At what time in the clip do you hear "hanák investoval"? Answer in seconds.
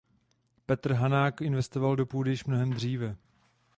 0.93-1.95